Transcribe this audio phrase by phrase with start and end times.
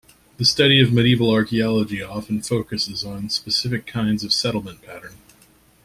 [0.37, 5.13] The study of medieval archaeology often focuses on specific kinds of settlement pattern.